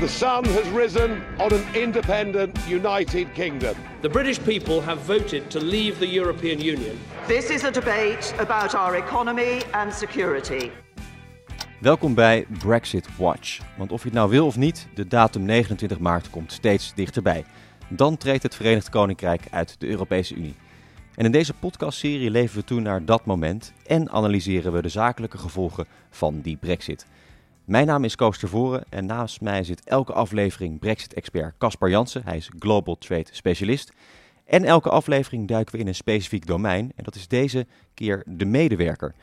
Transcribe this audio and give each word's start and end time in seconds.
The 0.00 0.08
sun 0.08 0.44
has 0.44 0.68
risen 0.68 1.22
on 1.38 1.52
an 1.52 1.74
independent 1.74 2.58
United 2.68 3.32
Kingdom. 3.32 3.74
The 4.00 4.08
British 4.08 4.38
people 4.42 4.82
have 4.82 5.00
voted 5.04 5.50
to 5.50 5.58
leave 5.58 5.98
the 5.98 6.06
European 6.06 6.60
Union. 6.60 6.98
This 7.26 7.50
is 7.50 7.64
a 7.64 7.70
debate 7.70 8.34
about 8.38 8.74
our 8.74 8.96
economy 8.96 9.62
and 9.70 9.94
security. 9.94 10.70
Welkom 11.80 12.14
bij 12.14 12.46
Brexit 12.58 13.16
Watch. 13.16 13.60
Want 13.76 13.92
of 13.92 14.02
je 14.02 14.08
het 14.08 14.16
nou 14.16 14.30
wil 14.30 14.46
of 14.46 14.56
niet, 14.56 14.88
de 14.94 15.06
datum 15.06 15.42
29 15.42 15.98
maart 15.98 16.30
komt 16.30 16.52
steeds 16.52 16.94
dichterbij. 16.94 17.44
Dan 17.88 18.16
treedt 18.16 18.42
het 18.42 18.54
Verenigd 18.54 18.90
Koninkrijk 18.90 19.42
uit 19.50 19.80
de 19.80 19.86
Europese 19.86 20.34
Unie. 20.34 20.56
En 21.14 21.24
in 21.24 21.32
deze 21.32 21.54
podcastserie 21.54 22.30
leven 22.30 22.56
we 22.56 22.64
toe 22.64 22.80
naar 22.80 23.04
dat 23.04 23.26
moment 23.26 23.72
en 23.86 24.10
analyseren 24.10 24.72
we 24.72 24.82
de 24.82 24.88
zakelijke 24.88 25.38
gevolgen 25.38 25.86
van 26.10 26.40
die 26.40 26.56
Brexit. 26.56 27.06
Mijn 27.66 27.86
naam 27.86 28.04
is 28.04 28.16
Koos 28.16 28.38
Tervoren 28.38 28.84
en 28.88 29.06
naast 29.06 29.40
mij 29.40 29.64
zit 29.64 29.84
elke 29.84 30.12
aflevering 30.12 30.78
Brexit-expert 30.78 31.54
Caspar 31.58 31.90
Jansen. 31.90 32.22
Hij 32.24 32.36
is 32.36 32.50
Global 32.58 32.98
Trade 32.98 33.26
Specialist. 33.30 33.92
En 34.44 34.64
elke 34.64 34.90
aflevering 34.90 35.48
duiken 35.48 35.74
we 35.74 35.80
in 35.80 35.86
een 35.86 35.94
specifiek 35.94 36.46
domein 36.46 36.92
en 36.96 37.04
dat 37.04 37.14
is 37.14 37.28
deze 37.28 37.66
keer 37.94 38.22
de 38.26 38.44
medewerker. 38.44 39.14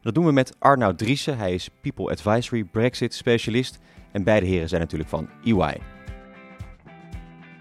Dat 0.00 0.14
doen 0.14 0.24
we 0.24 0.32
met 0.32 0.54
Arnoud 0.58 0.98
Driessen. 0.98 1.38
Hij 1.38 1.54
is 1.54 1.68
People 1.80 2.10
Advisory 2.10 2.64
Brexit 2.64 3.14
Specialist. 3.14 3.78
En 4.12 4.24
beide 4.24 4.46
heren 4.46 4.68
zijn 4.68 4.80
natuurlijk 4.80 5.10
van 5.10 5.28
EY. 5.44 5.80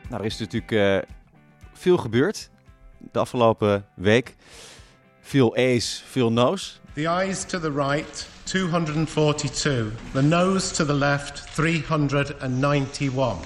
Nou, 0.10 0.22
er 0.22 0.26
is 0.26 0.38
natuurlijk 0.38 0.72
uh, 0.72 0.98
veel 1.74 1.98
gebeurd 1.98 2.50
de 3.12 3.20
afgelopen 3.20 3.86
week. 3.96 4.36
Veel 5.32 5.56
A's, 5.56 6.04
veel 6.06 6.32
no's. 6.32 6.80
The 6.94 7.08
eyes 7.08 7.44
to 7.44 7.60
the 7.60 7.72
right, 7.72 8.28
242. 8.44 9.92
The 10.14 10.22
nose 10.22 10.74
to 10.74 10.86
the 10.86 10.94
left, 10.94 11.54
391. 11.54 13.38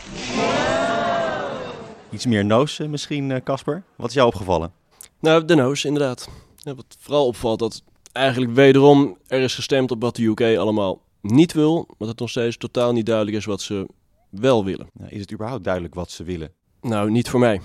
Iets 2.12 2.26
meer 2.26 2.46
no's 2.46 2.80
uh, 2.80 2.88
misschien, 2.88 3.44
Casper. 3.44 3.84
Wat 3.96 4.08
is 4.08 4.14
jou 4.14 4.28
opgevallen? 4.28 4.72
Nou, 5.20 5.46
de 5.46 5.56
no's 5.56 5.84
inderdaad. 5.84 6.30
Ja, 6.58 6.76
wat 6.76 6.98
vooral 7.00 7.28
opvalt, 7.28 7.60
dat 7.60 7.84
eigenlijk 8.12 8.54
wederom 8.54 9.18
er 9.28 9.42
is 9.42 9.56
gestemd 9.56 9.92
op 9.92 10.02
wat 10.02 10.16
de 10.16 10.24
UK 10.24 10.58
allemaal 10.58 11.02
niet 11.22 11.54
wil, 11.54 11.88
maar 11.98 12.08
het 12.08 12.20
nog 12.20 12.30
steeds 12.30 12.58
totaal 12.58 12.94
niet 12.94 13.06
duidelijk 13.06 13.38
is 13.38 13.46
wat 13.46 13.62
ze 13.62 13.88
wel 14.30 14.66
willen. 14.66 14.90
Nou, 14.94 15.10
is 15.12 15.20
het 15.20 15.34
überhaupt 15.34 15.64
duidelijk 15.64 15.94
wat 15.94 16.12
ze 16.12 16.24
willen? 16.24 16.52
Nou, 16.82 17.12
niet 17.12 17.30
voor 17.30 17.40
mij. 17.40 17.62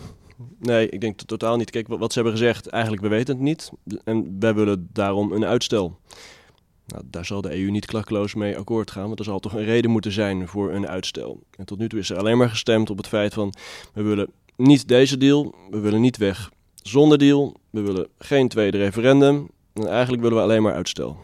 Nee, 0.58 0.88
ik 0.88 1.00
denk 1.00 1.20
totaal 1.20 1.56
niet. 1.56 1.70
Kijk, 1.70 1.88
wat 1.88 2.12
ze 2.12 2.20
hebben 2.20 2.38
gezegd, 2.38 2.66
eigenlijk 2.66 3.02
we 3.02 3.08
weten 3.08 3.34
het 3.34 3.44
niet. 3.44 3.70
En 4.04 4.36
wij 4.40 4.54
willen 4.54 4.88
daarom 4.92 5.32
een 5.32 5.44
uitstel. 5.44 5.98
Nou, 6.86 7.02
daar 7.06 7.24
zal 7.24 7.40
de 7.40 7.58
EU 7.58 7.70
niet 7.70 7.86
klakkeloos 7.86 8.34
mee 8.34 8.58
akkoord 8.58 8.90
gaan, 8.90 9.06
want 9.06 9.18
er 9.18 9.24
zal 9.24 9.38
toch 9.38 9.52
een 9.52 9.64
reden 9.64 9.90
moeten 9.90 10.12
zijn 10.12 10.48
voor 10.48 10.72
een 10.72 10.88
uitstel. 10.88 11.42
En 11.56 11.64
tot 11.64 11.78
nu 11.78 11.88
toe 11.88 11.98
is 11.98 12.10
er 12.10 12.18
alleen 12.18 12.38
maar 12.38 12.50
gestemd 12.50 12.90
op 12.90 12.96
het 12.96 13.06
feit 13.06 13.34
van, 13.34 13.54
we 13.94 14.02
willen 14.02 14.30
niet 14.56 14.88
deze 14.88 15.16
deal, 15.16 15.54
we 15.70 15.78
willen 15.78 16.00
niet 16.00 16.16
weg 16.16 16.50
zonder 16.74 17.18
deal, 17.18 17.56
we 17.70 17.80
willen 17.80 18.08
geen 18.18 18.48
tweede 18.48 18.78
referendum, 18.78 19.48
en 19.72 19.88
eigenlijk 19.88 20.22
willen 20.22 20.36
we 20.36 20.42
alleen 20.42 20.62
maar 20.62 20.74
uitstel. 20.74 21.16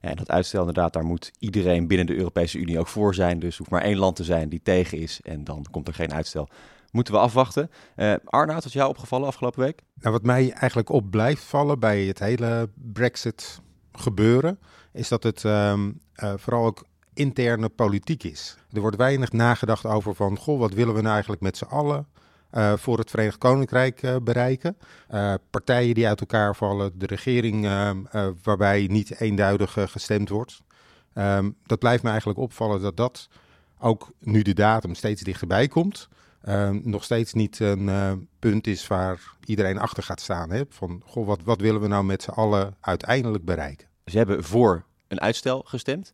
Ja, 0.00 0.08
en 0.08 0.16
dat 0.16 0.30
uitstel 0.30 0.60
inderdaad, 0.60 0.92
daar 0.92 1.04
moet 1.04 1.32
iedereen 1.38 1.86
binnen 1.86 2.06
de 2.06 2.16
Europese 2.16 2.58
Unie 2.58 2.78
ook 2.78 2.86
voor 2.86 3.14
zijn. 3.14 3.38
Dus 3.38 3.56
hoeft 3.56 3.70
maar 3.70 3.82
één 3.82 3.96
land 3.96 4.16
te 4.16 4.24
zijn 4.24 4.48
die 4.48 4.60
tegen 4.62 4.98
is 4.98 5.20
en 5.22 5.44
dan 5.44 5.66
komt 5.70 5.88
er 5.88 5.94
geen 5.94 6.12
uitstel. 6.12 6.48
Moeten 6.90 7.14
we 7.14 7.20
afwachten. 7.20 7.70
Uh, 7.96 8.14
Arnoud, 8.24 8.62
wat 8.62 8.72
jou 8.72 8.88
opgevallen 8.88 9.26
afgelopen 9.26 9.60
week? 9.60 9.82
Nou, 9.94 10.12
wat 10.12 10.22
mij 10.22 10.52
eigenlijk 10.52 10.88
op 10.88 11.10
blijft 11.10 11.42
vallen 11.42 11.78
bij 11.78 12.02
het 12.02 12.18
hele 12.18 12.68
Brexit 12.92 13.60
gebeuren, 13.92 14.58
is 14.92 15.08
dat 15.08 15.22
het 15.22 15.44
um, 15.44 16.00
uh, 16.16 16.32
vooral 16.36 16.64
ook 16.64 16.84
interne 17.14 17.68
politiek 17.68 18.22
is. 18.24 18.56
Er 18.72 18.80
wordt 18.80 18.96
weinig 18.96 19.32
nagedacht 19.32 19.84
over 19.84 20.14
van, 20.14 20.38
goh, 20.38 20.58
wat 20.58 20.74
willen 20.74 20.94
we 20.94 21.00
nou 21.00 21.12
eigenlijk 21.12 21.42
met 21.42 21.56
z'n 21.56 21.64
allen? 21.64 22.06
Uh, 22.52 22.72
voor 22.76 22.98
het 22.98 23.10
Verenigd 23.10 23.38
Koninkrijk 23.38 24.24
bereiken. 24.24 24.76
Partijen 25.50 25.94
die 25.94 26.06
uit 26.06 26.20
elkaar 26.20 26.56
vallen, 26.56 26.98
de 26.98 27.06
regering 27.06 27.68
waarbij 28.42 28.86
niet 28.90 29.20
eenduidig 29.20 29.72
gestemd 29.72 30.28
wordt. 30.28 30.60
Um, 31.14 31.56
dat 31.66 31.78
blijft 31.78 32.02
me 32.02 32.08
eigenlijk 32.08 32.38
opvallen 32.38 32.80
dat 32.80 32.96
dat 32.96 33.28
ook 33.78 34.10
nu 34.18 34.42
de 34.42 34.54
datum 34.54 34.94
steeds 34.94 35.22
dichterbij 35.22 35.68
komt. 35.68 36.08
Ehm, 36.42 36.80
nog 36.82 37.04
steeds 37.04 37.32
niet 37.32 37.58
een 37.58 38.28
punt 38.38 38.66
is 38.66 38.86
waar 38.86 39.36
iedereen 39.44 39.78
achter 39.78 40.02
gaat 40.02 40.20
staan. 40.20 40.50
Hè? 40.50 40.62
Van, 40.68 41.02
goh, 41.06 41.26
wat, 41.26 41.40
wat 41.44 41.60
willen 41.60 41.80
we 41.80 41.88
nou 41.88 42.04
met 42.04 42.22
z'n 42.22 42.30
allen 42.30 42.76
uiteindelijk 42.80 43.44
bereiken? 43.44 43.88
Ze 44.04 44.16
hebben 44.16 44.44
voor 44.44 44.84
een 45.08 45.20
uitstel 45.20 45.62
gestemd. 45.66 46.12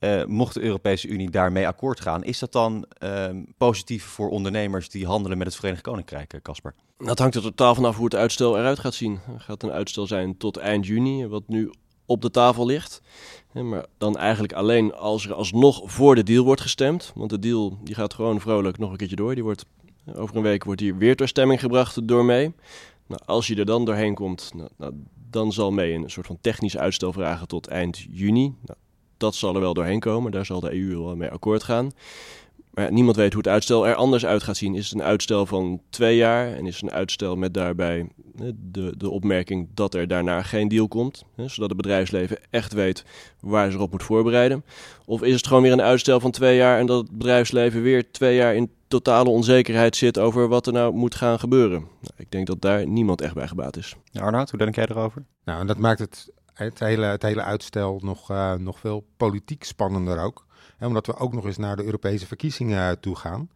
Uh, 0.00 0.24
mocht 0.24 0.54
de 0.54 0.60
Europese 0.60 1.08
Unie 1.08 1.30
daarmee 1.30 1.66
akkoord 1.66 2.00
gaan, 2.00 2.24
is 2.24 2.38
dat 2.38 2.52
dan 2.52 2.86
uh, 3.02 3.28
positief 3.56 4.04
voor 4.04 4.30
ondernemers 4.30 4.90
die 4.90 5.06
handelen 5.06 5.38
met 5.38 5.46
het 5.46 5.56
Verenigd 5.56 5.82
Koninkrijk, 5.82 6.38
Casper? 6.42 6.74
Dat 6.98 7.18
hangt 7.18 7.34
er 7.34 7.42
totaal 7.42 7.74
vanaf 7.74 7.96
hoe 7.96 8.04
het 8.04 8.14
uitstel 8.14 8.58
eruit 8.58 8.78
gaat 8.78 8.94
zien. 8.94 9.20
Er 9.34 9.40
gaat 9.40 9.62
een 9.62 9.70
uitstel 9.70 10.06
zijn 10.06 10.36
tot 10.36 10.56
eind 10.56 10.86
juni, 10.86 11.26
wat 11.26 11.42
nu 11.46 11.70
op 12.06 12.22
de 12.22 12.30
tafel 12.30 12.66
ligt. 12.66 13.02
Maar 13.52 13.86
dan 13.98 14.16
eigenlijk 14.16 14.52
alleen 14.52 14.94
als 14.94 15.26
er 15.26 15.34
alsnog 15.34 15.82
voor 15.84 16.14
de 16.14 16.22
deal 16.22 16.44
wordt 16.44 16.60
gestemd. 16.60 17.12
Want 17.14 17.30
de 17.30 17.38
deal 17.38 17.78
die 17.82 17.94
gaat 17.94 18.14
gewoon 18.14 18.40
vrolijk 18.40 18.78
nog 18.78 18.90
een 18.90 18.96
keertje 18.96 19.16
door. 19.16 19.34
Die 19.34 19.44
wordt, 19.44 19.64
over 20.14 20.36
een 20.36 20.42
week 20.42 20.64
wordt 20.64 20.80
hier 20.80 20.96
weer 20.96 21.16
ter 21.16 21.28
stemming 21.28 21.60
gebracht 21.60 22.08
door 22.08 22.24
mee. 22.24 22.52
Nou, 23.06 23.20
als 23.24 23.46
je 23.46 23.56
er 23.56 23.64
dan 23.64 23.84
doorheen 23.84 24.14
komt, 24.14 24.50
nou, 24.54 24.68
nou, 24.76 24.92
dan 25.30 25.52
zal 25.52 25.70
mee 25.70 25.92
een 25.92 26.10
soort 26.10 26.26
van 26.26 26.38
technisch 26.40 26.76
uitstel 26.76 27.12
vragen 27.12 27.48
tot 27.48 27.66
eind 27.66 28.06
juni. 28.10 28.54
Nou, 28.64 28.78
dat 29.16 29.34
zal 29.34 29.54
er 29.54 29.60
wel 29.60 29.74
doorheen 29.74 30.00
komen. 30.00 30.32
Daar 30.32 30.46
zal 30.46 30.60
de 30.60 30.72
EU 30.72 30.98
wel 30.98 31.16
mee 31.16 31.30
akkoord 31.30 31.62
gaan. 31.62 31.92
Maar 32.74 32.92
niemand 32.92 33.16
weet 33.16 33.32
hoe 33.32 33.42
het 33.42 33.52
uitstel 33.52 33.86
er 33.86 33.94
anders 33.94 34.26
uit 34.26 34.42
gaat 34.42 34.56
zien. 34.56 34.74
Is 34.74 34.90
het 34.90 34.94
een 35.00 35.06
uitstel 35.06 35.46
van 35.46 35.80
twee 35.90 36.16
jaar 36.16 36.52
en 36.52 36.66
is 36.66 36.74
het 36.74 36.82
een 36.82 36.96
uitstel 36.96 37.36
met 37.36 37.54
daarbij 37.54 38.08
de, 38.56 38.94
de 38.96 39.10
opmerking 39.10 39.68
dat 39.74 39.94
er 39.94 40.08
daarna 40.08 40.42
geen 40.42 40.68
deal 40.68 40.88
komt, 40.88 41.24
hè, 41.36 41.48
zodat 41.48 41.68
het 41.68 41.80
bedrijfsleven 41.80 42.38
echt 42.50 42.72
weet 42.72 43.04
waar 43.40 43.70
ze 43.70 43.78
op 43.78 43.90
moet 43.90 44.02
voorbereiden? 44.02 44.64
Of 45.04 45.22
is 45.22 45.34
het 45.34 45.46
gewoon 45.46 45.62
weer 45.62 45.72
een 45.72 45.80
uitstel 45.80 46.20
van 46.20 46.30
twee 46.30 46.56
jaar 46.56 46.78
en 46.78 46.86
dat 46.86 47.02
het 47.02 47.10
bedrijfsleven 47.10 47.82
weer 47.82 48.12
twee 48.12 48.36
jaar 48.36 48.54
in 48.54 48.70
totale 48.88 49.30
onzekerheid 49.30 49.96
zit 49.96 50.18
over 50.18 50.48
wat 50.48 50.66
er 50.66 50.72
nou 50.72 50.94
moet 50.94 51.14
gaan 51.14 51.38
gebeuren? 51.38 51.78
Nou, 51.80 52.14
ik 52.16 52.30
denk 52.30 52.46
dat 52.46 52.60
daar 52.60 52.86
niemand 52.86 53.20
echt 53.20 53.34
bij 53.34 53.48
gebaat 53.48 53.76
is. 53.76 53.96
Ja, 54.10 54.22
Arnoud, 54.22 54.50
hoe 54.50 54.58
denk 54.58 54.74
jij 54.74 54.86
erover? 54.86 55.24
Nou, 55.44 55.60
en 55.60 55.66
dat 55.66 55.78
maakt 55.78 55.98
het, 55.98 56.32
het, 56.54 56.78
hele, 56.78 57.04
het 57.04 57.22
hele 57.22 57.42
uitstel 57.42 58.00
nog, 58.02 58.30
uh, 58.30 58.54
nog 58.54 58.78
veel 58.78 59.06
politiek 59.16 59.64
spannender 59.64 60.18
ook. 60.18 60.46
Omdat 60.80 61.06
we 61.06 61.16
ook 61.16 61.32
nog 61.32 61.44
eens 61.44 61.56
naar 61.56 61.76
de 61.76 61.84
Europese 61.84 62.26
verkiezingen 62.26 63.00
toe 63.00 63.16
gaan. 63.16 63.48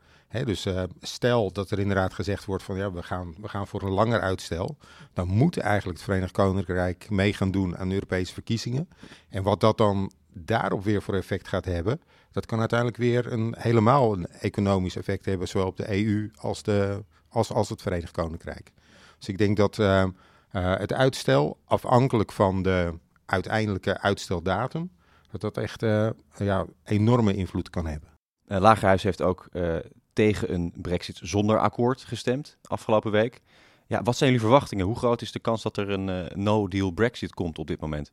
Dus 0.45 0.67
uh, 0.67 0.83
stel 1.01 1.53
dat 1.53 1.71
er 1.71 1.79
inderdaad 1.79 2.15
gezegd 2.15 2.45
wordt 2.45 2.63
van 2.63 2.77
ja, 2.77 2.93
we 2.93 3.03
gaan, 3.03 3.35
we 3.41 3.49
gaan 3.49 3.67
voor 3.67 3.83
een 3.83 3.93
langer 3.93 4.21
uitstel. 4.21 4.77
Dan 5.13 5.29
moet 5.29 5.57
eigenlijk 5.57 5.97
het 5.97 6.07
Verenigd 6.07 6.33
Koninkrijk 6.33 7.11
mee 7.11 7.33
gaan 7.33 7.51
doen 7.51 7.77
aan 7.77 7.89
de 7.89 7.95
Europese 7.95 8.33
verkiezingen. 8.33 8.89
En 9.29 9.43
wat 9.43 9.61
dat 9.61 9.79
dan 9.79 10.13
daarop 10.33 10.85
weer 10.85 11.03
voor 11.03 11.15
effect 11.15 11.49
gaat 11.49 11.65
hebben, 11.65 12.01
dat 12.33 12.47
kan 12.47 12.59
uiteindelijk 12.59 12.99
weer 12.99 13.33
een, 13.33 13.55
helemaal 13.59 14.13
een 14.13 14.27
economisch 14.27 14.97
effect 14.97 15.25
hebben, 15.25 15.49
zowel 15.49 15.67
op 15.67 15.77
de 15.77 16.05
EU 16.05 16.31
als, 16.37 16.63
de, 16.63 17.05
als, 17.29 17.53
als 17.53 17.69
het 17.69 17.83
Verenigd 17.83 18.13
Koninkrijk. 18.13 18.73
Dus 19.19 19.29
ik 19.29 19.39
denk 19.39 19.57
dat 19.57 19.79
uh, 19.79 20.05
het 20.51 20.93
uitstel, 20.93 21.59
afhankelijk 21.65 22.33
van 22.33 22.63
de 22.63 22.95
uiteindelijke 23.27 24.01
uitsteldatum, 24.01 24.91
dat 25.31 25.41
dat 25.41 25.57
echt 25.57 25.83
uh, 25.83 26.11
ja, 26.37 26.67
enorme 26.85 27.35
invloed 27.35 27.71
kan 27.71 27.87
hebben. 27.87 28.09
Uh, 28.47 28.59
Lagerhuis 28.59 29.03
heeft 29.03 29.23
ook 29.23 29.49
uh, 29.53 29.77
tegen 30.13 30.55
een 30.55 30.73
brexit 30.77 31.21
zonder 31.23 31.59
akkoord 31.59 32.05
gestemd 32.05 32.59
afgelopen 32.63 33.11
week. 33.11 33.41
Ja, 33.87 34.03
wat 34.03 34.17
zijn 34.17 34.31
jullie 34.31 34.47
verwachtingen? 34.47 34.87
Hoe 34.87 34.97
groot 34.97 35.23
is 35.23 35.33
de 35.33 35.39
kans 35.39 35.63
dat 35.63 35.77
er 35.77 35.91
een 35.91 36.29
no-deal 36.35 36.91
brexit 36.91 37.35
komt 37.35 37.59
op 37.59 37.67
dit 37.67 37.81
moment? 37.81 38.13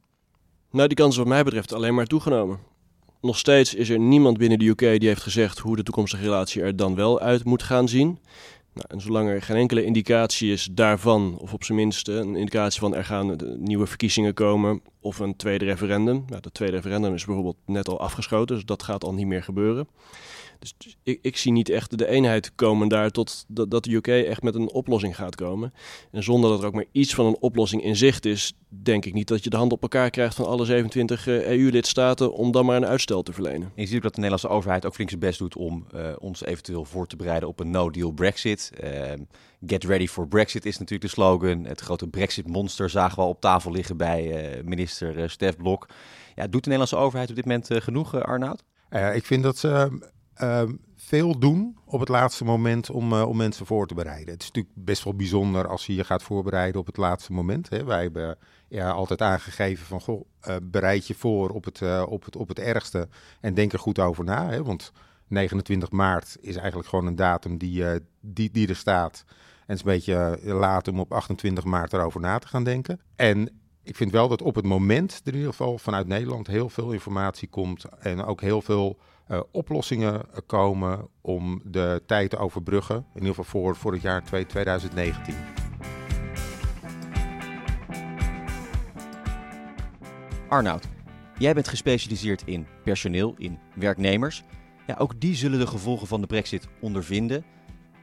Nou, 0.72 0.88
die 0.88 0.98
kans 0.98 1.12
is 1.12 1.18
wat 1.18 1.28
mij 1.28 1.44
betreft 1.44 1.74
alleen 1.74 1.96
maar 1.96 2.06
toegenomen. 2.06 2.60
Nog 3.22 3.38
steeds 3.38 3.74
is 3.74 3.90
er 3.90 4.00
niemand 4.00 4.38
binnen 4.38 4.60
de 4.60 4.66
UK 4.66 4.80
die 4.80 5.08
heeft 5.08 5.22
gezegd 5.22 5.60
hoe 5.60 5.76
de 5.76 5.84
toekomstige 5.84 6.24
relatie 6.24 6.62
er 6.62 6.76
dan 6.76 6.96
wel 6.96 7.20
uit 7.20 7.44
moet 7.44 7.64
gaan 7.64 7.88
zien. 7.88 8.20
Nou, 8.76 8.88
en 8.88 9.02
zolang 9.02 9.30
er 9.30 9.42
geen 9.42 9.56
enkele 9.56 9.84
indicatie 9.84 10.52
is 10.52 10.68
daarvan, 10.72 11.38
of 11.38 11.54
op 11.54 11.64
zijn 11.64 11.78
minst 11.78 12.08
een 12.08 12.36
indicatie 12.36 12.80
van 12.80 12.96
er 12.96 13.06
gaan 13.06 13.36
nieuwe 13.58 13.86
verkiezingen 13.88 14.34
komen 14.34 14.82
of 15.00 15.20
een 15.20 15.36
tweede 15.36 15.66
referendum. 15.66 16.24
Nou, 16.28 16.42
dat 16.42 16.54
tweede 16.54 16.76
referendum 16.76 17.14
is 17.14 17.26
bijvoorbeeld 17.26 17.58
net 17.66 17.88
al 17.88 18.00
afgeschoten, 18.00 18.56
dus 18.56 18.66
dat 18.66 18.84
gaat 18.84 19.04
al 19.04 19.14
niet 19.14 19.28
meer 19.28 19.44
gebeuren. 19.44 19.88
Dus 20.60 20.98
ik, 21.04 21.20
ik, 21.22 21.38
zie 21.38 21.52
niet 21.52 21.70
echt 21.70 21.98
de 21.98 22.08
eenheid 22.08 22.52
komen 22.56 22.88
daar 22.88 23.10
tot 23.10 23.46
dat, 23.48 23.72
dat 23.72 23.84
de 23.84 23.96
UK 23.96 24.08
echt 24.08 24.42
met 24.42 24.56
een 24.56 24.72
oplossing 24.72 25.16
gaat 25.16 25.36
komen. 25.36 25.74
En 26.12 26.24
zonder 26.24 26.50
dat 26.50 26.60
er 26.60 26.66
ook 26.66 26.74
maar 26.74 26.86
iets 26.92 27.14
van 27.14 27.26
een 27.26 27.38
oplossing 27.40 27.84
in 27.84 27.96
zicht 27.96 28.26
is, 28.26 28.54
denk 28.84 29.06
ik 29.06 29.14
niet 29.14 29.28
dat 29.28 29.44
je 29.44 29.50
de 29.50 29.58
hand 29.58 29.72
op 29.72 29.82
elkaar 29.82 30.10
krijgt 30.10 30.36
van 30.36 30.46
alle 30.46 30.66
27 30.66 31.28
EU-lidstaten 31.28 32.34
om 32.34 32.52
dan 32.52 32.66
maar 32.66 32.76
een 32.76 32.86
uitstel 32.86 33.24
te 33.24 33.34
verlenen. 33.34 33.72
En 33.76 33.82
je 33.82 33.86
ziet 33.86 33.96
ook 33.96 34.04
dat 34.04 34.16
de 34.16 34.22
Nederlandse 34.22 34.58
overheid 34.58 34.86
ook 34.86 34.94
flink 34.94 35.10
zijn 35.10 35.22
best 35.22 35.40
doet 35.40 35.56
om 35.56 35.86
uh, 35.96 36.14
ons 36.20 36.44
eventueel 36.44 36.86
voor 36.86 37.08
te 37.08 37.16
bereiden 37.16 37.50
op 37.50 37.60
een 37.60 37.70
no-deal 37.70 38.12
Brexit. 38.12 38.72
Uh, 38.84 39.12
get 39.66 39.84
ready 39.84 40.08
for 40.08 40.28
Brexit 40.28 40.66
is 40.66 40.78
natuurlijk 40.78 41.10
de 41.10 41.22
slogan. 41.22 41.66
Het 41.66 41.82
grote 41.82 42.08
Brexit-monster 42.08 42.90
zagen 42.90 43.16
we 43.16 43.22
al 43.22 43.30
op 43.30 43.42
tafel 43.42 43.72
liggen 43.72 43.98
bij 43.98 44.56
uh, 44.58 44.64
minister 44.64 45.30
Stef 45.30 45.56
Blok. 45.56 45.88
Ja, 46.36 46.44
doet 46.44 46.64
de 46.64 46.70
Nederlandse 46.70 46.96
overheid 46.96 47.30
op 47.30 47.36
dit 47.36 47.46
moment 47.46 47.68
genoeg, 47.74 48.24
Arnoud? 48.24 48.64
ik 49.14 49.26
vind 49.26 49.44
dat 49.44 49.58
ze 49.58 50.00
ehm, 50.36 50.74
veel 50.96 51.40
doen 51.40 51.78
op 51.86 52.00
het 52.00 52.10
laatste 52.10 52.44
moment 52.44 52.90
om, 52.90 53.14
uh, 53.14 53.28
om 53.28 53.38
mensen 53.38 53.66
voor 53.66 53.88
te 53.88 53.94
bereiden. 53.94 54.34
Het 54.34 54.42
is 54.42 54.48
natuurlijk 54.48 54.76
best 54.86 55.04
wel 55.04 55.16
bijzonder 55.16 55.68
als 55.68 55.86
je 55.86 55.96
je 55.96 56.04
gaat 56.04 56.24
voorbereiden 56.24 56.82
op 56.82 56.86
het 56.86 56.98
laatste 56.98 57.34
moment. 57.34 57.70
Hè. 57.70 57.84
Wij 57.84 58.02
hebben 58.02 58.38
ja, 58.68 58.90
altijd 58.90 59.22
aangegeven 59.22 59.86
van, 59.86 60.02
goh, 60.02 60.26
uh, 60.48 60.56
bereid 60.64 61.08
je 61.08 61.16
voor 61.16 61.50
op 61.50 61.66
het, 61.66 61.82
uh, 61.82 62.04
op, 62.08 62.26
het, 62.26 62.36
op 62.36 62.48
het 62.48 62.60
ergste 62.60 63.08
en 63.42 63.54
denk 63.54 63.74
er 63.74 63.80
goed 63.80 64.00
over 64.00 64.24
na. 64.24 64.50
Hè. 64.50 64.64
Want 64.64 64.92
29 65.28 65.92
maart 65.92 66.38
is 66.42 66.56
eigenlijk 66.56 66.90
gewoon 66.90 67.06
een 67.06 67.16
datum 67.16 67.58
die, 67.58 67.84
die, 68.22 68.52
die 68.52 68.68
er 68.68 68.76
staat. 68.76 69.24
En 69.28 69.76
het 69.76 69.78
is 69.78 69.86
een 69.86 69.92
beetje 69.92 70.40
laat 70.54 70.88
om 70.88 71.00
op 71.00 71.12
28 71.14 71.64
maart 71.64 71.94
erover 71.94 72.20
na 72.20 72.38
te 72.38 72.48
gaan 72.48 72.64
denken. 72.64 73.00
En 73.16 73.50
ik 73.84 73.96
vind 73.96 74.12
wel 74.12 74.28
dat 74.28 74.42
op 74.42 74.56
het 74.56 74.66
moment 74.66 75.22
er 75.24 75.32
in 75.32 75.34
ieder 75.34 75.50
geval 75.50 75.78
vanuit 75.78 76.08
Nederland 76.08 76.48
heel 76.48 76.70
veel 76.70 76.92
informatie 76.92 77.48
komt 77.48 77.86
en 78.00 78.24
ook 78.24 78.42
heel 78.42 78.62
veel 78.62 79.00
uh, 79.28 79.40
oplossingen 79.52 80.22
komen 80.46 81.08
om 81.22 81.62
de 81.64 82.04
tijd 82.06 82.30
te 82.30 82.38
overbruggen. 82.38 82.96
In 82.96 83.04
ieder 83.14 83.36
geval 83.36 83.62
voor, 83.62 83.76
voor 83.76 83.94
het 83.94 84.02
jaar 84.02 84.24
2019. 84.24 85.36
Arnoud, 90.50 90.88
jij 91.38 91.54
bent 91.54 91.68
gespecialiseerd 91.68 92.44
in 92.46 92.68
personeel, 92.84 93.34
in 93.38 93.60
werknemers. 93.74 94.44
Ja, 94.88 94.96
ook 94.98 95.20
die 95.20 95.36
zullen 95.36 95.60
de 95.60 95.68
gevolgen 95.68 96.08
van 96.08 96.22
de 96.22 96.28
brexit 96.28 96.68
ondervinden. 96.82 97.46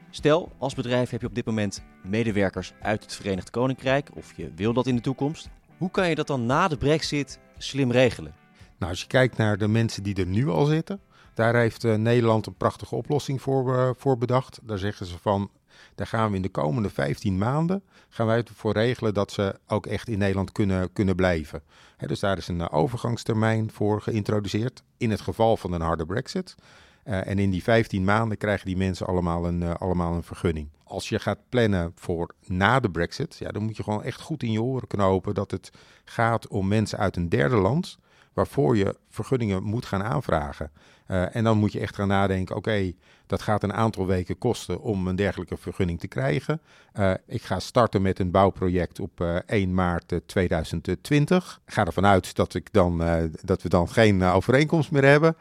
Stel, 0.09 0.51
als 0.57 0.73
bedrijf 0.73 1.09
heb 1.09 1.21
je 1.21 1.27
op 1.27 1.35
dit 1.35 1.45
moment 1.45 1.83
medewerkers 2.03 2.73
uit 2.81 3.03
het 3.03 3.13
Verenigd 3.13 3.49
Koninkrijk 3.49 4.09
of 4.13 4.33
je 4.35 4.51
wil 4.55 4.73
dat 4.73 4.87
in 4.87 4.95
de 4.95 5.01
toekomst. 5.01 5.49
Hoe 5.77 5.91
kan 5.91 6.09
je 6.09 6.15
dat 6.15 6.27
dan 6.27 6.45
na 6.45 6.67
de 6.67 6.77
brexit 6.77 7.39
slim 7.57 7.91
regelen? 7.91 8.33
Nou, 8.77 8.91
als 8.91 9.01
je 9.01 9.07
kijkt 9.07 9.37
naar 9.37 9.57
de 9.57 9.67
mensen 9.67 10.03
die 10.03 10.15
er 10.15 10.25
nu 10.25 10.47
al 10.47 10.65
zitten, 10.65 10.99
daar 11.33 11.55
heeft 11.55 11.83
uh, 11.83 11.95
Nederland 11.95 12.45
een 12.45 12.55
prachtige 12.55 12.95
oplossing 12.95 13.41
voor, 13.41 13.75
uh, 13.75 13.89
voor 13.97 14.17
bedacht. 14.17 14.59
Daar 14.63 14.77
zeggen 14.77 15.05
ze 15.05 15.17
van, 15.19 15.49
daar 15.95 16.07
gaan 16.07 16.29
we 16.29 16.35
in 16.35 16.41
de 16.41 16.49
komende 16.49 16.89
15 16.89 17.37
maanden 17.37 17.83
gaan 18.09 18.25
wij 18.25 18.43
ervoor 18.43 18.73
regelen 18.73 19.13
dat 19.13 19.31
ze 19.31 19.59
ook 19.67 19.85
echt 19.85 20.07
in 20.07 20.17
Nederland 20.17 20.51
kunnen, 20.51 20.93
kunnen 20.93 21.15
blijven. 21.15 21.61
Dus 21.97 22.19
daar 22.19 22.37
is 22.37 22.47
een 22.47 22.59
uh, 22.59 22.67
overgangstermijn 22.71 23.71
voor 23.71 24.01
geïntroduceerd 24.01 24.83
in 24.97 25.09
het 25.11 25.21
geval 25.21 25.57
van 25.57 25.73
een 25.73 25.81
harde 25.81 26.05
brexit. 26.05 26.55
en 27.03 27.39
in 27.39 27.49
die 27.49 27.63
15 27.63 28.03
maanden 28.03 28.37
krijgen 28.37 28.65
die 28.65 28.77
mensen 28.77 29.07
allemaal 29.07 29.47
een, 29.47 29.77
allemaal 29.77 30.13
een 30.13 30.23
vergunning. 30.23 30.69
Als 30.83 31.09
je 31.09 31.19
gaat 31.19 31.39
plannen 31.49 31.91
voor 31.95 32.35
na 32.45 32.79
de 32.79 32.89
brexit, 32.89 33.35
ja, 33.39 33.51
dan 33.51 33.63
moet 33.63 33.77
je 33.77 33.83
gewoon 33.83 34.03
echt 34.03 34.21
goed 34.21 34.43
in 34.43 34.51
je 34.51 34.61
oren 34.61 34.87
knopen 34.87 35.33
dat 35.33 35.51
het 35.51 35.71
gaat 36.05 36.47
om 36.47 36.67
mensen 36.67 36.97
uit 36.97 37.15
een 37.15 37.29
derde 37.29 37.55
land 37.55 37.97
waarvoor 38.33 38.77
je 38.77 38.95
vergunningen 39.09 39.63
moet 39.63 39.85
gaan 39.85 40.03
aanvragen. 40.03 40.71
Uh, 41.07 41.35
en 41.35 41.43
dan 41.43 41.57
moet 41.57 41.71
je 41.71 41.79
echt 41.79 41.95
gaan 41.95 42.07
nadenken, 42.07 42.55
oké, 42.55 42.93
dat 43.27 43.41
gaat 43.41 43.63
een 43.63 43.73
aantal 43.73 44.05
weken 44.05 44.37
kosten 44.37 44.81
om 44.81 45.07
een 45.07 45.15
dergelijke 45.15 45.57
vergunning 45.57 45.99
te 45.99 46.07
krijgen. 46.07 46.61
Uh, 46.99 47.13
ik 47.27 47.41
ga 47.41 47.59
starten 47.59 48.01
met 48.01 48.19
een 48.19 48.31
bouwproject 48.31 48.99
op 48.99 49.21
uh, 49.21 49.35
1 49.45 49.73
maart 49.73 50.21
2020. 50.25 51.61
Ik 51.65 51.73
ga 51.73 51.85
ervan 51.85 52.05
uit 52.05 52.35
dat, 52.35 52.53
ik 52.53 52.73
dan, 52.73 52.97
dat 53.41 53.61
we 53.61 53.69
dan 53.69 53.89
geen 53.89 54.23
overeenkomst 54.23 54.91
meer 54.91 55.05
hebben. 55.05 55.35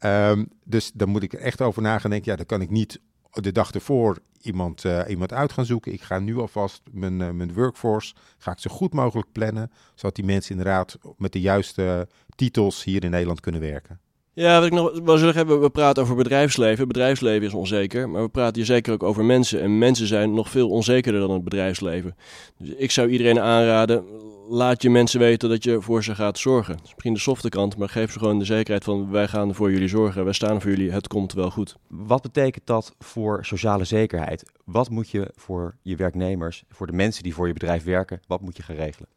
Um, 0.00 0.48
dus 0.64 0.92
dan 0.92 1.08
moet 1.08 1.22
ik 1.22 1.32
er 1.32 1.40
echt 1.40 1.60
over 1.60 1.82
na 1.82 1.98
gaan 1.98 2.10
denken, 2.10 2.30
ja, 2.30 2.36
dan 2.36 2.46
kan 2.46 2.60
ik 2.60 2.70
niet 2.70 3.00
de 3.30 3.52
dag 3.52 3.72
ervoor 3.72 4.18
iemand, 4.40 4.84
iemand 5.08 5.32
uit 5.32 5.52
gaan 5.52 5.64
zoeken. 5.64 5.92
Ik 5.92 6.02
ga 6.02 6.18
nu 6.18 6.38
alvast 6.38 6.82
mijn, 6.90 7.16
mijn 7.16 7.54
workforce 7.54 8.14
ga 8.38 8.52
ik 8.52 8.58
zo 8.58 8.70
goed 8.70 8.92
mogelijk 8.92 9.32
plannen, 9.32 9.70
zodat 9.94 10.14
die 10.14 10.24
mensen 10.24 10.50
inderdaad 10.50 10.98
met 11.16 11.32
de 11.32 11.40
juiste 11.40 12.08
titels 12.34 12.84
hier 12.84 13.04
in 13.04 13.10
Nederland 13.10 13.40
kunnen 13.40 13.60
werken. 13.60 14.00
Ja, 14.34 14.56
wat 14.58 14.66
ik 14.66 14.72
nog 14.72 15.00
wil 15.04 15.18
zeggen, 15.18 15.60
we 15.60 15.70
praten 15.70 16.02
over 16.02 16.16
bedrijfsleven. 16.16 16.88
Bedrijfsleven 16.88 17.46
is 17.46 17.54
onzeker, 17.54 18.08
maar 18.08 18.22
we 18.22 18.28
praten 18.28 18.54
hier 18.54 18.64
zeker 18.64 18.92
ook 18.92 19.02
over 19.02 19.24
mensen. 19.24 19.60
En 19.60 19.78
mensen 19.78 20.06
zijn 20.06 20.34
nog 20.34 20.50
veel 20.50 20.68
onzekerder 20.68 21.20
dan 21.20 21.30
het 21.30 21.44
bedrijfsleven. 21.44 22.16
Dus 22.58 22.68
ik 22.68 22.90
zou 22.90 23.08
iedereen 23.08 23.40
aanraden, 23.40 24.04
laat 24.48 24.82
je 24.82 24.90
mensen 24.90 25.20
weten 25.20 25.48
dat 25.48 25.64
je 25.64 25.80
voor 25.80 26.04
ze 26.04 26.14
gaat 26.14 26.38
zorgen. 26.38 26.76
Dat 26.76 26.84
is 26.84 26.90
misschien 26.90 27.14
de 27.14 27.20
softe 27.20 27.48
kant, 27.48 27.76
maar 27.76 27.88
geef 27.88 28.12
ze 28.12 28.18
gewoon 28.18 28.38
de 28.38 28.44
zekerheid 28.44 28.84
van 28.84 29.10
wij 29.10 29.28
gaan 29.28 29.54
voor 29.54 29.72
jullie 29.72 29.88
zorgen, 29.88 30.24
wij 30.24 30.32
staan 30.32 30.60
voor 30.60 30.70
jullie, 30.70 30.90
het 30.90 31.08
komt 31.08 31.32
wel 31.32 31.50
goed. 31.50 31.76
Wat 31.88 32.22
betekent 32.22 32.66
dat 32.66 32.94
voor 32.98 33.44
sociale 33.44 33.84
zekerheid? 33.84 34.52
Wat 34.64 34.90
moet 34.90 35.10
je 35.10 35.30
voor 35.34 35.76
je 35.82 35.96
werknemers, 35.96 36.64
voor 36.68 36.86
de 36.86 36.92
mensen 36.92 37.22
die 37.22 37.34
voor 37.34 37.46
je 37.46 37.52
bedrijf 37.52 37.84
werken, 37.84 38.20
wat 38.26 38.40
moet 38.40 38.56
je 38.56 38.62
gaan 38.62 38.76
regelen? 38.76 39.08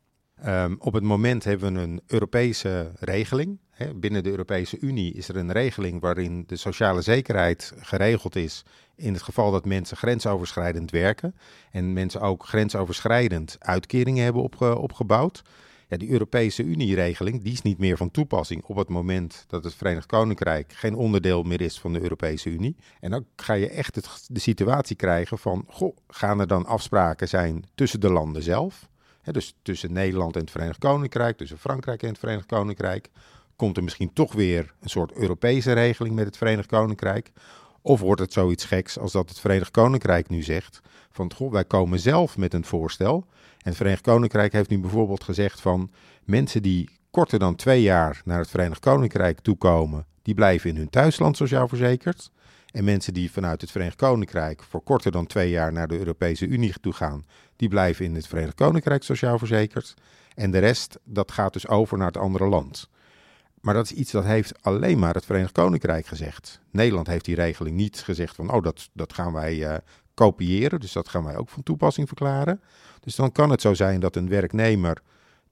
Um, 0.45 0.75
op 0.80 0.94
het 0.94 1.04
moment 1.04 1.44
hebben 1.44 1.74
we 1.74 1.80
een 1.80 2.01
Europese 2.07 2.92
regeling. 3.00 3.60
Hè. 3.69 3.94
Binnen 3.94 4.24
de 4.24 4.30
Europese 4.30 4.80
Unie 4.80 5.13
is 5.13 5.30
er 5.30 5.36
een 5.36 5.51
regeling 5.51 6.01
waarin 6.01 6.44
de 6.48 6.56
sociale 6.56 7.01
zekerheid 7.01 7.74
geregeld 7.80 8.36
is 8.36 8.63
in 8.95 9.13
het 9.13 9.22
geval 9.22 9.51
dat 9.51 9.66
mensen 9.66 9.98
grensoverschrijdend 9.98 10.92
werken 10.92 11.36
en 11.72 11.94
mensen 11.94 12.22
ook 12.22 12.45
grensoverschrijdend 12.45 13.56
uitkeringen 13.60 14.24
hebben 14.24 14.42
opge 14.42 14.78
opgebouwd. 14.78 15.42
Ja, 15.89 15.98
die 15.98 16.10
Europese 16.10 16.63
Unie-regeling 16.63 17.44
die 17.44 17.54
is 17.54 17.62
niet 17.62 17.78
meer 17.78 17.98
van 17.98 18.12
toepassing 18.12 18.63
op 18.63 18.75
het 18.75 18.90
moment 18.90 19.45
dat 19.48 19.63
het 19.63 19.75
Verenigd 19.75 20.06
Koninkrijk 20.06 20.74
geen 20.74 20.95
onderdeel 20.95 21.44
meer 21.44 21.62
is 21.62 21.80
van 21.80 21.94
de 21.94 22.01
Europese 22.01 22.50
Unie. 22.50 22.75
En 23.00 23.12
dan 23.12 23.25
ga 23.36 23.54
je 23.54 23.69
echt 23.69 23.94
de 24.28 24.40
situatie 24.40 24.95
krijgen 24.95 25.38
van, 25.38 25.66
goh, 25.68 25.98
gaan 26.07 26.40
er 26.40 26.48
dan 26.48 26.66
afspraken 26.66 27.28
zijn 27.28 27.63
tussen 27.75 28.00
de 28.00 28.12
landen 28.12 28.44
zelf? 28.44 28.90
Dus 29.34 29.56
tussen 29.62 29.94
Nederland 29.94 30.36
en 30.36 30.42
het 30.42 30.52
Verenigd 30.52 30.80
Koninkrijk, 30.80 31.38
tussen 31.38 31.58
Frankrijk 31.58 32.02
en 32.04 32.10
het 32.10 32.20
Verenigd 32.20 32.46
Koninkrijk. 32.46 33.10
Komt 33.56 33.78
er 33.78 33.84
misschien 33.84 34.14
toch 34.14 34.34
weer 34.34 34.74
een 34.82 34.90
soort 34.90 35.12
Europese 35.12 35.74
regeling 35.74 36.16
met 36.16 36.26
het 36.26 36.38
Verenigd 36.38 36.68
Koninkrijk? 36.68 37.32
Of 37.82 38.00
wordt 38.00 38.22
het 38.22 38.34
zoiets 38.34 38.66
geks 38.66 39.00
als 39.00 39.12
dat 39.12 39.30
het 39.30 39.40
Verenigd 39.40 39.72
Koninkrijk 39.72 40.30
nu 40.30 40.42
zegt: 40.42 40.82
van 41.12 41.34
goh, 41.34 41.52
wij 41.52 41.66
komen 41.66 42.00
zelf 42.00 42.38
met 42.38 42.54
een 42.54 42.66
voorstel. 42.66 43.26
En 43.58 43.74
het 43.74 43.76
Verenigd 43.76 44.02
Koninkrijk 44.02 44.54
heeft 44.54 44.70
nu 44.70 44.80
bijvoorbeeld 44.80 45.24
gezegd 45.24 45.62
van 45.62 45.92
mensen 46.24 46.62
die 46.62 46.90
korter 47.12 47.40
dan 47.40 47.56
twee 47.56 47.82
jaar 47.82 48.22
naar 48.26 48.40
het 48.40 48.50
Verenigd 48.50 48.80
Koninkrijk 48.80 49.40
toekomen, 49.40 50.06
die 50.22 50.34
blijven 50.34 50.70
in 50.70 50.76
hun 50.76 50.90
thuisland 50.90 51.38
sociaal 51.38 51.68
verzekerd. 51.68 52.32
En 52.72 52.84
mensen 52.84 53.14
die 53.14 53.31
vanuit 53.31 53.62
het 53.62 53.72
Verenigd 53.72 53.96
Koninkrijk 53.96 54.64
voor 54.64 54.81
korter 54.81 55.12
dan 55.12 55.25
twee 55.25 55.50
jaar 55.50 55.72
naar 55.72 55.88
de 55.88 55.98
Europese 55.98 56.48
Unie 56.48 56.74
toe 56.81 56.94
gaan, 56.94 57.25
die 57.56 57.69
blijven 57.69 58.06
in 58.06 58.16
het 58.16 58.28
Verenigd 58.28 58.56
Koninkrijk 58.56 59.04
sociaal 59.04 59.38
verzekerd. 59.38 59.94
En 60.36 60.52
de 60.52 60.60
rest, 60.60 61.00
dat 61.04 61.31
gaat 61.31 61.54
dus 61.54 61.68
over 61.68 61.98
naar 61.98 62.08
het 62.08 62.18
andere 62.18 62.48
land. 62.48 62.90
Maar 63.62 63.74
dat 63.74 63.86
is 63.86 63.92
iets 63.92 64.12
dat 64.12 64.24
heeft 64.24 64.64
alleen 64.64 65.00
maar 65.00 65.14
het 65.14 65.25
Verenigd 65.25 65.52
Koninkrijk 65.52 66.06
gezegd. 66.06 66.62
Nederland 66.72 67.08
heeft 67.08 67.25
die 67.25 67.36
regeling 67.36 67.75
niet 67.75 68.00
gezegd 68.00 68.36
van, 68.36 68.52
oh, 68.52 68.64
dat, 68.64 68.90
dat 68.94 69.14
gaan 69.14 69.33
wij 69.33 69.56
uh, 69.56 69.76
kopiëren. 70.14 70.80
Dus 70.80 70.92
dat 70.92 71.07
gaan 71.07 71.24
wij 71.24 71.36
ook 71.36 71.50
van 71.50 71.64
toepassing 71.64 72.07
verklaren. 72.07 72.62
Dus 73.00 73.16
dan 73.16 73.31
kan 73.31 73.50
het 73.50 73.62
zo 73.62 73.74
zijn 73.74 74.00
dat 74.00 74.16
een 74.16 74.30
werknemer 74.30 75.02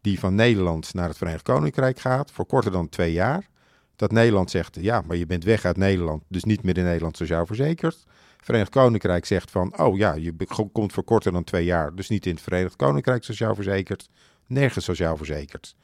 die 0.01 0.19
van 0.19 0.35
Nederland 0.35 0.93
naar 0.93 1.07
het 1.07 1.17
Verenigd 1.17 1.43
Koninkrijk 1.43 1.99
gaat, 1.99 2.31
voor 2.31 2.45
korter 2.45 2.71
dan 2.71 2.89
twee 2.89 3.11
jaar, 3.11 3.49
dat 3.95 4.11
Nederland 4.11 4.51
zegt, 4.51 4.77
ja, 4.81 5.01
maar 5.07 5.17
je 5.17 5.25
bent 5.25 5.43
weg 5.43 5.65
uit 5.65 5.77
Nederland, 5.77 6.23
dus 6.27 6.43
niet 6.43 6.63
meer 6.63 6.77
in 6.77 6.83
Nederland 6.83 7.17
sociaal 7.17 7.45
verzekerd. 7.45 8.05
Verenigd 8.37 8.71
Koninkrijk 8.71 9.25
zegt 9.25 9.51
van, 9.51 9.79
oh 9.79 9.97
ja, 9.97 10.13
je 10.13 10.35
komt 10.71 10.93
voor 10.93 11.03
korter 11.03 11.31
dan 11.31 11.43
twee 11.43 11.65
jaar, 11.65 11.95
dus 11.95 12.09
niet 12.09 12.25
in 12.25 12.33
het 12.33 12.41
Verenigd 12.41 12.75
Koninkrijk 12.75 13.23
sociaal 13.23 13.55
verzekerd, 13.55 14.09
nergens 14.47 14.85
sociaal 14.85 15.17
verzekerd. 15.17 15.75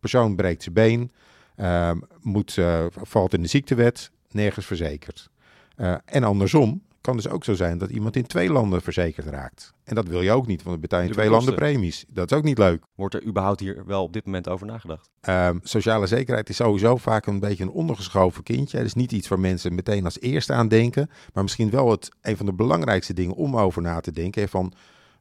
Persoon 0.00 0.36
breekt 0.36 0.62
zijn 0.62 0.74
been, 0.74 1.10
uh, 1.56 1.90
moet, 2.20 2.56
uh, 2.56 2.84
valt 2.90 3.34
in 3.34 3.42
de 3.42 3.48
ziektewet, 3.48 4.10
nergens 4.30 4.66
verzekerd. 4.66 5.30
Uh, 5.76 5.94
en 6.04 6.24
andersom 6.24 6.82
kan 7.04 7.16
dus 7.16 7.28
ook 7.28 7.44
zo 7.44 7.54
zijn 7.54 7.78
dat 7.78 7.90
iemand 7.90 8.16
in 8.16 8.26
twee 8.26 8.50
landen 8.50 8.82
verzekerd 8.82 9.26
raakt. 9.26 9.74
En 9.84 9.94
dat 9.94 10.08
wil 10.08 10.20
je 10.20 10.32
ook 10.32 10.46
niet, 10.46 10.62
want 10.62 10.70
dan 10.70 10.80
betaal 10.80 11.00
je 11.00 11.06
in 11.06 11.12
twee 11.12 11.30
landen 11.30 11.54
premies. 11.54 12.04
Dat 12.08 12.30
is 12.30 12.36
ook 12.36 12.44
niet 12.44 12.58
leuk. 12.58 12.84
Wordt 12.94 13.14
er 13.14 13.24
überhaupt 13.24 13.60
hier 13.60 13.82
wel 13.86 14.02
op 14.02 14.12
dit 14.12 14.24
moment 14.24 14.48
over 14.48 14.66
nagedacht? 14.66 15.10
Um, 15.28 15.60
sociale 15.62 16.06
zekerheid 16.06 16.48
is 16.48 16.56
sowieso 16.56 16.96
vaak 16.96 17.26
een 17.26 17.40
beetje 17.40 17.64
een 17.64 17.70
ondergeschoven 17.70 18.42
kindje. 18.42 18.76
Het 18.76 18.86
is 18.86 18.94
niet 18.94 19.12
iets 19.12 19.28
waar 19.28 19.40
mensen 19.40 19.74
meteen 19.74 20.04
als 20.04 20.20
eerste 20.20 20.52
aan 20.52 20.68
denken. 20.68 21.10
Maar 21.32 21.42
misschien 21.42 21.70
wel 21.70 21.90
het, 21.90 22.10
een 22.22 22.36
van 22.36 22.46
de 22.46 22.52
belangrijkste 22.54 23.12
dingen 23.12 23.34
om 23.34 23.56
over 23.56 23.82
na 23.82 24.00
te 24.00 24.12
denken. 24.12 24.48
Van 24.48 24.72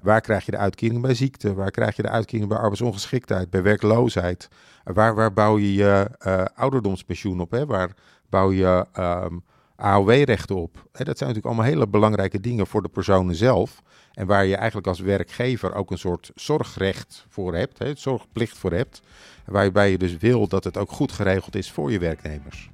waar 0.01 0.21
krijg 0.21 0.45
je 0.45 0.51
de 0.51 0.57
uitkering 0.57 1.01
bij 1.01 1.13
ziekte? 1.13 1.53
Waar 1.53 1.71
krijg 1.71 1.95
je 1.95 2.01
de 2.01 2.09
uitkering 2.09 2.49
bij 2.49 2.57
arbeidsongeschiktheid? 2.57 3.49
Bij 3.49 3.63
werkloosheid? 3.63 4.47
Waar, 4.83 5.15
waar 5.15 5.33
bouw 5.33 5.57
je 5.57 5.73
je 5.73 6.09
uh, 6.27 6.45
ouderdomspensioen 6.55 7.39
op? 7.39 7.51
Hè? 7.51 7.65
Waar 7.65 7.95
bouw 8.29 8.51
je... 8.51 8.85
Um, 8.99 9.43
AOW-rechten 9.83 10.55
op. 10.55 10.73
dat 10.73 10.91
zijn 10.91 11.05
natuurlijk 11.05 11.45
allemaal 11.45 11.65
hele 11.65 11.87
belangrijke 11.87 12.39
dingen 12.39 12.67
voor 12.67 12.81
de 12.81 12.89
personen 12.89 13.35
zelf. 13.35 13.81
En 14.13 14.27
waar 14.27 14.45
je 14.45 14.55
eigenlijk 14.55 14.87
als 14.87 14.99
werkgever 14.99 15.73
ook 15.73 15.91
een 15.91 15.97
soort 15.97 16.31
zorgrecht 16.35 17.25
voor 17.29 17.55
hebt, 17.55 17.79
hè, 17.79 17.95
zorgplicht 17.95 18.57
voor 18.57 18.71
hebt. 18.71 19.01
Waarbij 19.45 19.91
je 19.91 19.97
dus 19.97 20.17
wil 20.17 20.47
dat 20.47 20.63
het 20.63 20.77
ook 20.77 20.91
goed 20.91 21.11
geregeld 21.11 21.55
is 21.55 21.71
voor 21.71 21.91
je 21.91 21.99
werknemers. 21.99 22.69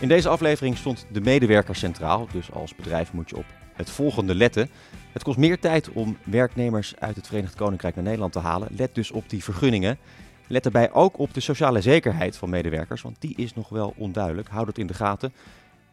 In 0.00 0.08
deze 0.08 0.28
aflevering 0.28 0.76
stond 0.76 1.06
de 1.12 1.20
medewerker 1.20 1.76
centraal, 1.76 2.28
dus 2.32 2.52
als 2.52 2.74
bedrijf 2.74 3.12
moet 3.12 3.30
je 3.30 3.36
op 3.36 3.46
het 3.72 3.90
volgende 3.90 4.34
letten. 4.34 4.70
Het 5.12 5.22
kost 5.22 5.38
meer 5.38 5.58
tijd 5.58 5.90
om 5.90 6.16
werknemers 6.24 6.94
uit 6.98 7.16
het 7.16 7.26
Verenigd 7.26 7.54
Koninkrijk 7.54 7.94
naar 7.94 8.04
Nederland 8.04 8.32
te 8.32 8.38
halen. 8.38 8.68
Let 8.76 8.94
dus 8.94 9.10
op 9.10 9.28
die 9.30 9.44
vergunningen. 9.44 9.98
Let 10.46 10.62
daarbij 10.62 10.92
ook 10.92 11.18
op 11.18 11.34
de 11.34 11.40
sociale 11.40 11.80
zekerheid 11.80 12.36
van 12.36 12.50
medewerkers, 12.50 13.02
want 13.02 13.20
die 13.20 13.36
is 13.36 13.54
nog 13.54 13.68
wel 13.68 13.94
onduidelijk. 13.96 14.48
Houd 14.48 14.66
het 14.66 14.78
in 14.78 14.86
de 14.86 14.94
gaten. 14.94 15.32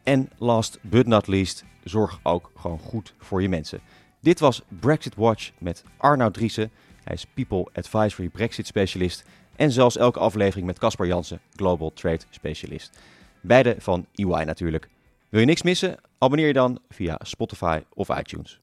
En 0.03 0.29
last 0.37 0.79
but 0.81 1.07
not 1.07 1.27
least, 1.27 1.65
zorg 1.83 2.19
ook 2.23 2.51
gewoon 2.55 2.79
goed 2.79 3.13
voor 3.17 3.41
je 3.41 3.49
mensen. 3.49 3.79
Dit 4.19 4.39
was 4.39 4.61
Brexit 4.79 5.15
Watch 5.15 5.51
met 5.57 5.83
Arnoud 5.97 6.33
Driessen. 6.33 6.71
Hij 7.03 7.15
is 7.15 7.25
People 7.33 7.67
Advisory 7.73 8.29
Brexit 8.29 8.67
Specialist. 8.67 9.25
En 9.55 9.71
zelfs 9.71 9.97
elke 9.97 10.19
aflevering 10.19 10.67
met 10.67 10.79
Caspar 10.79 11.07
Jansen, 11.07 11.39
Global 11.55 11.93
Trade 11.93 12.21
Specialist. 12.29 12.99
Beide 13.41 13.75
van 13.79 14.05
EY 14.15 14.43
natuurlijk. 14.43 14.89
Wil 15.29 15.39
je 15.39 15.45
niks 15.45 15.61
missen? 15.61 15.97
Abonneer 16.17 16.47
je 16.47 16.53
dan 16.53 16.79
via 16.89 17.19
Spotify 17.23 17.81
of 17.93 18.17
iTunes. 18.19 18.59